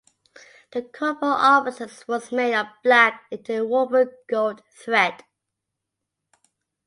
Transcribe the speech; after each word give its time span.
The 0.71 0.81
cord 0.81 1.19
for 1.19 1.25
officers 1.25 2.07
was 2.07 2.31
made 2.31 2.55
of 2.55 2.65
black 2.83 3.21
interwoven 3.29 4.09
gold 4.27 4.63
thread. 4.71 5.23